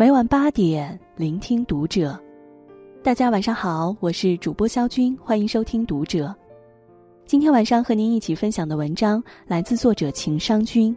[0.00, 2.18] 每晚八点，聆听读者。
[3.02, 6.28] 大家晚上好，我是主播肖军，欢迎收听《读者》。
[7.26, 10.96] 今天晚上和您一起分享的文章来自作者情商君。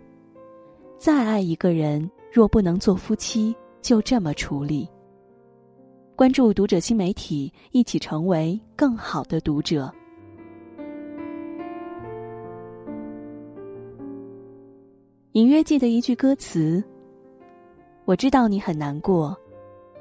[0.97, 4.87] 再爱一个人，若不能做夫妻，就这么处理。
[6.15, 9.93] 关注《读者》新媒体，一起成为更好的读者。
[15.33, 16.81] 隐约记得一句歌词
[18.06, 19.38] ：“我知道你很难过。”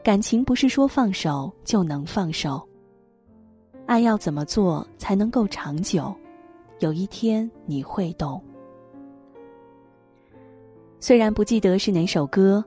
[0.03, 2.61] 感情不是说放手就能放手，
[3.87, 6.13] 爱要怎么做才能够长久？
[6.81, 8.43] 有一天你会懂。
[10.99, 12.65] 虽然不记得是哪首歌，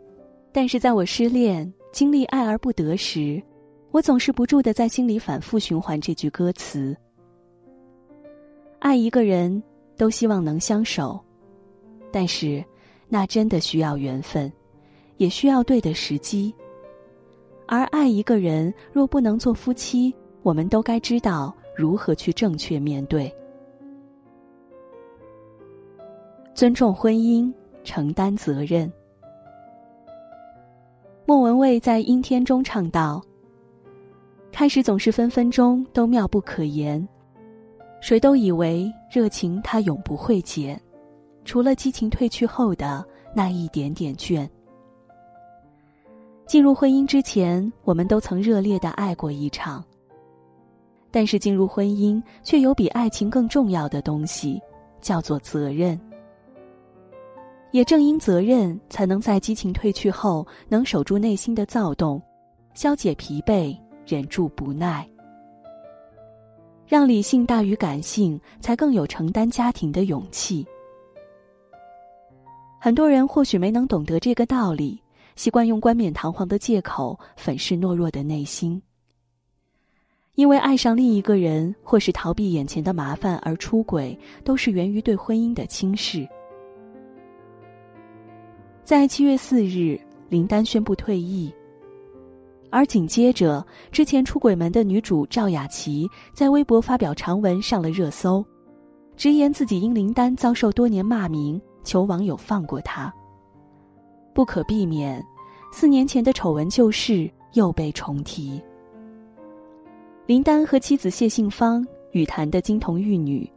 [0.53, 3.43] 但是在我失恋、经历爱而不得时，
[3.91, 6.95] 我总是不住的在心里反复循环这句歌词：
[8.79, 9.61] 爱一个人，
[9.97, 11.19] 都希望能相守，
[12.13, 12.63] 但是
[13.09, 14.49] 那真的需要缘分，
[15.17, 16.53] 也需要对的时机。
[17.67, 20.13] 而爱一个人，若不能做夫妻，
[20.43, 23.33] 我们都该知道如何去正确面对。
[26.53, 27.51] 尊重婚姻，
[27.83, 28.91] 承担责任。
[31.25, 33.21] 莫文蔚在《阴天》中唱道
[34.53, 37.05] ：“开始总是分分钟都妙不可言，
[37.99, 40.79] 谁都以为热情它永不会减，
[41.43, 43.03] 除了激情褪去后的
[43.35, 44.47] 那一点点倦。”
[46.45, 49.83] 进入婚姻之前，我们都曾热烈的爱过一场。
[51.11, 54.61] 但是进入婚姻，却有比爱情更重要的东西，
[55.01, 55.99] 叫做责任。
[57.71, 62.21] 也正因责任，才能在激情褪去后，能守住内心的躁动，
[62.73, 65.07] 消解疲惫，忍住不耐，
[66.85, 70.65] 让理性大于感性，才更有承担家庭的勇气。
[72.79, 75.01] 很多人或许没能懂得这个道理。
[75.35, 78.81] 习惯用冠冕堂皇的借口粉饰懦弱的内心，
[80.35, 86.27] 因为爱上另一个人，或是逃避眼前的麻烦而出轨，都是源于对婚姻的轻视。
[88.83, 91.53] 在七月四日，林丹宣布退役，
[92.69, 98.45] 而紧接着，之前出轨门的女主赵雅琪在微博发表长文上了热搜，
[99.17, 103.13] 直言自己因林丹遭受多年骂名，求网友放过她。
[104.35, 105.25] 不可避免，
[105.71, 108.61] 四年前的丑闻旧事又被重提。
[110.25, 113.49] 林丹和妻子谢杏芳，羽坛的金童玉女，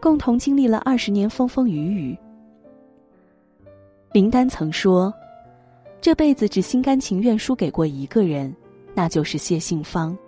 [0.00, 2.18] 共同经历了二十年风风雨雨。
[4.12, 5.14] 林丹曾说
[6.02, 8.52] ：“这辈子只心甘情愿输给过一个人，
[8.92, 10.18] 那就是谢杏芳。”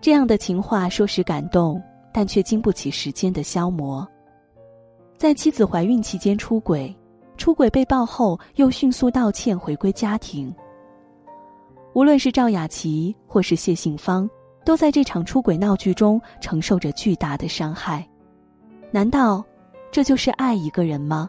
[0.00, 1.78] 这样的情话说时感动，
[2.10, 4.06] 但却经不起时间的消磨。
[5.18, 6.94] 在妻子怀孕期间出轨。
[7.36, 10.54] 出轨被曝后，又迅速道歉回归家庭。
[11.92, 14.28] 无论是赵雅琪或是谢杏芳，
[14.64, 18.08] 都在这场出轨闹剧中承受着巨大的伤害。
[18.90, 19.44] 难道
[19.90, 21.28] 这就是爱一个人吗？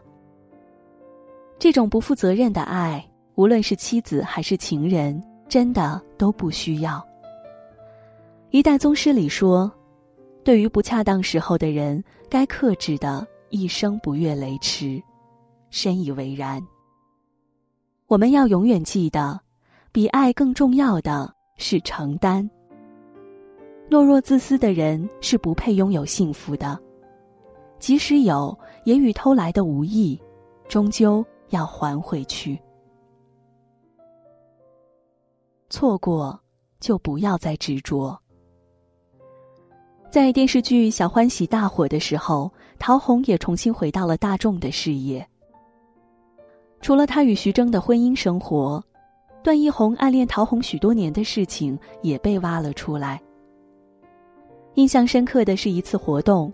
[1.58, 7.04] 这种不负责任的爱，无论是妻子还是情人，真的都不需要。
[8.50, 9.70] 一代宗师里说
[10.44, 15.02] ：“对于不恰当时候的人，该克制的，一生不越雷池。”
[15.70, 16.64] 深以为然。
[18.06, 19.40] 我们要永远记得，
[19.92, 22.48] 比爱更重要的是承担。
[23.90, 26.78] 懦弱自私的人是不配拥有幸福的，
[27.78, 30.20] 即使有，也与偷来的无异，
[30.68, 32.60] 终究要还回去。
[35.68, 36.38] 错过，
[36.78, 38.16] 就不要再执着。
[40.10, 45.28] 在电视剧《小欢喜》大火的时候，陶虹也重新回到了大众的视野。
[46.86, 48.80] 除了他与徐峥的婚姻生活，
[49.42, 53.20] 段奕宏暗恋陶虹许多年的事情也被挖了出来。
[54.74, 56.52] 印象深刻的是一次活动，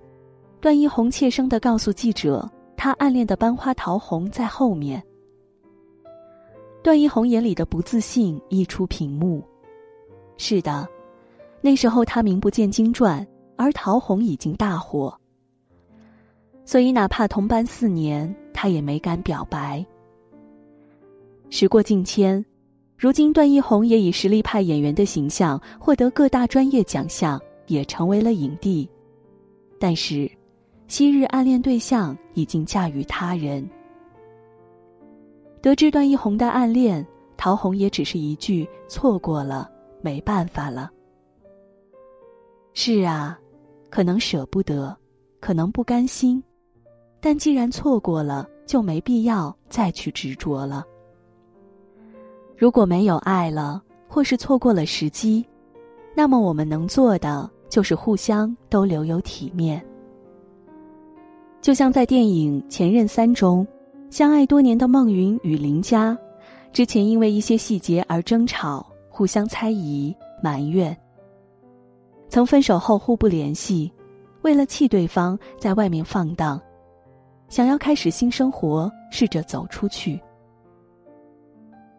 [0.59, 5.03] 段奕宏怯生的告诉记者，他暗恋的班花陶虹在后面。
[6.83, 9.45] 段奕宏眼里的不自信溢出屏幕。
[10.39, 10.89] 是的，
[11.61, 13.27] 那时候他名不见经传，
[13.57, 15.15] 而陶虹已经大火，
[16.65, 19.85] 所以哪怕同班四年，他也没敢表白。
[21.55, 22.43] 时过境迁，
[22.97, 28.89] 如今段奕宏也以实力派演员的形象获得各大专业奖项，也成为了影帝。
[29.79, 30.31] 但是，
[30.89, 33.69] 昔日暗恋对象已经嫁与他人。
[35.61, 37.07] 得知段奕宏的暗恋，
[37.37, 39.71] 陶虹也只是一句“错过了，
[40.01, 40.91] 没办法了”。
[42.73, 43.39] 是啊，
[43.91, 44.97] 可能舍不得，
[45.39, 46.43] 可能不甘心，
[47.21, 50.87] 但既然错过了，就没必要再去执着了。
[52.63, 55.45] 如果没有爱了，或是错过了时机，
[56.15, 59.85] 那么我们能做的就是互相都留有体面。
[61.61, 63.67] 就像在电影《前任三》中，
[64.11, 66.17] 相爱多年的孟云与林佳，
[66.73, 70.97] 之前因为一些细节而争吵，互相猜疑、埋怨。
[72.29, 73.93] 曾分手后互不联系，
[74.43, 76.63] 为了气对方，在外面放荡，
[77.49, 80.21] 想要开始新生活，试着走出去。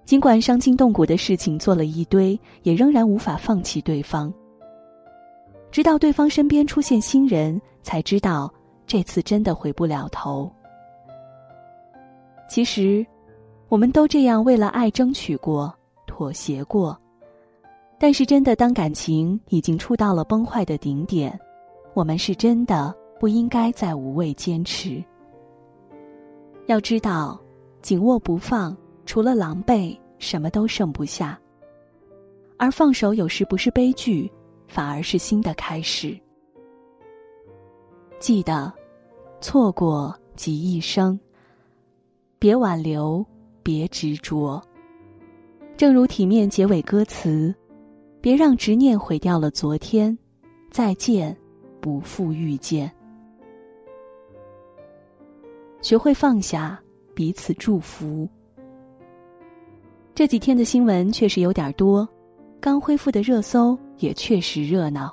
[0.05, 4.31] 尽管伤筋动骨的事情做了一堆，也仍然无法放弃对方。
[5.71, 8.53] 直到对方身边出现新人，才知道
[8.85, 10.51] 这次真的回不了头。
[12.49, 13.05] 其实，
[13.69, 15.73] 我们都这样为了爱争取过、
[16.05, 16.95] 妥协过，
[17.97, 21.39] 但是真的当感情已经触到了崩坏的顶点，
[21.93, 25.03] 我们是真的不应该再无谓坚持。
[26.67, 27.39] 要知道，
[27.81, 28.77] 紧握不放。
[29.05, 31.39] 除了狼狈，什么都剩不下。
[32.57, 34.31] 而放手有时不是悲剧，
[34.67, 36.17] 反而是新的开始。
[38.19, 38.71] 记得，
[39.41, 41.19] 错过即一生。
[42.39, 43.25] 别挽留，
[43.61, 44.61] 别执着。
[45.75, 47.53] 正如体面结尾歌词
[48.21, 50.17] ：“别让执念毁掉了昨天，
[50.71, 51.35] 再见，
[51.81, 52.89] 不负遇见。”
[55.81, 56.81] 学会放下，
[57.13, 58.29] 彼此祝福。
[60.15, 62.07] 这几天的新闻确实有点多，
[62.61, 65.11] 刚恢复的热搜也确实热闹。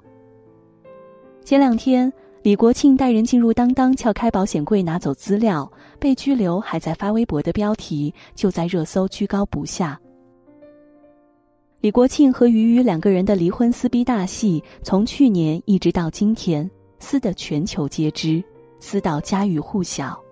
[1.43, 2.13] 前两天，
[2.43, 9.99] 李国庆带人进入当当撬开保险柜拿走资料被拘留，还在发微博的标题就在热搜居高不下。
[11.81, 18.45] 李国庆和俞渝两个人的离婚撕逼大戏，从去年一直到今天，撕得全球皆知，
[18.81, 20.23] 撕到家喻户晓。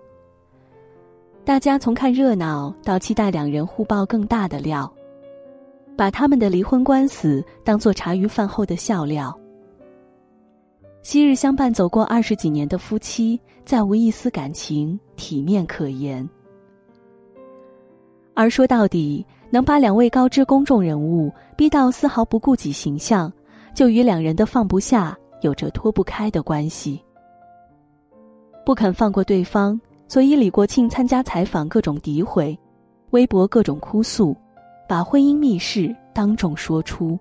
[1.45, 4.91] 大家从看热闹到期待两人互爆更大的料，
[5.97, 9.37] 把他们的离婚官司当做茶余饭后的笑料。
[11.01, 16.27] 昔日相伴走过二十几年的夫妻，再无一丝感情体面可言。
[18.35, 23.31] 而说到底，能把两位高知公众人物逼到丝毫不顾及形象，
[23.73, 27.01] 就与两人的放不下有着脱不开的关系。
[28.65, 29.79] 不肯放过对方。
[30.09, 32.57] 所以，李国庆参加采访，各种诋毁，
[33.11, 34.35] 微博各种哭诉，
[34.87, 37.17] 把婚姻密事当众说出。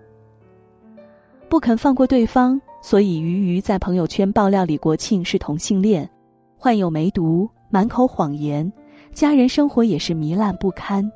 [1.50, 6.08] 不肯放过对方，所以俞渝在朋友圈爆料李国庆是同性恋，
[6.56, 8.72] 患有梅毒，满口谎言，
[9.12, 11.12] 家人生活也是糜烂不堪。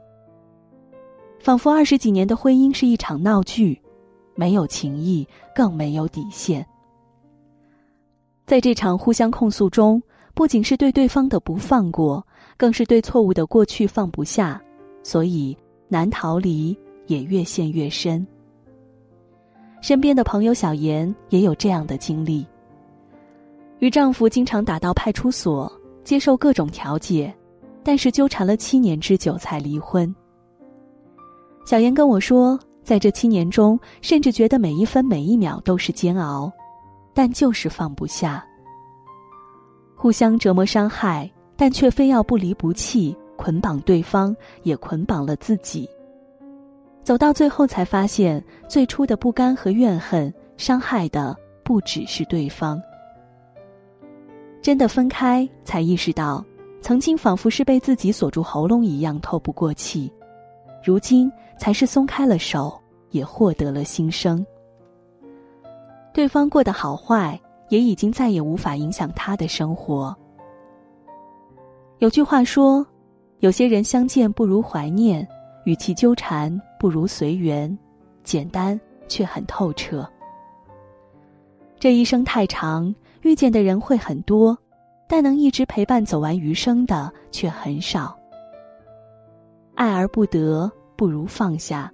[1.41, 3.81] 仿佛二十几年的婚姻是一场闹剧，
[4.35, 6.67] 没有情义，更没有底线。
[8.45, 10.03] 在这场互相控诉中。
[10.34, 12.26] 不仅是对对方的不放过，
[12.56, 14.61] 更是对错误的过去放不下，
[15.02, 15.56] 所以
[15.88, 16.76] 难逃离，
[17.06, 18.26] 也越陷越深。
[19.81, 22.46] 身边的朋友小妍也有这样的经历，
[23.81, 25.70] 与丈夫经常打到派出所，
[26.05, 27.32] 接受各种调解，
[27.82, 30.14] 但是纠缠了七年之久才离婚。
[31.67, 36.50] 小妍跟我说，在这七年中，甚至觉得每一分每一秒都是煎熬，
[37.12, 38.44] 但就是放不下。
[40.03, 45.89] 互相折磨伤害，但却非要不离不弃，捆绑对方，也捆绑了自己。
[47.05, 52.82] 走到最后，才发现最初的不甘和怨恨，伤害的不只是对方。
[54.61, 56.44] 真的分开，才意识到，
[56.81, 60.13] 曾经仿佛是被自己锁住喉咙一样透不过气，
[60.82, 62.77] 如今才是松开了手，
[63.11, 64.44] 也获得了新生。
[66.13, 67.41] 对方过得好坏。
[67.72, 70.14] 也已经再也无法影响他的生活。
[72.00, 72.86] 有句话说
[73.41, 75.26] ：“有些人相见不如怀念，
[75.64, 77.79] 与其纠缠不如随缘，
[78.24, 80.06] 简单却很透彻。”
[81.81, 84.56] 这一生太长，遇见的人会很多，
[85.08, 88.14] 但能一直陪伴走完余生的却很少。
[89.76, 91.91] 爱而不得，不如放下。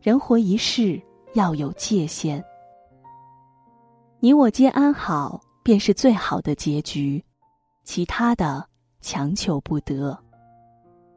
[0.00, 1.00] 人活一世，
[1.34, 2.44] 要有界限。
[4.24, 7.24] 你我皆安好，便是最好的结局，
[7.82, 8.64] 其他的
[9.00, 10.16] 强求不得。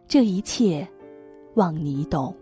[0.07, 0.89] 这一切，
[1.53, 2.35] 望你懂。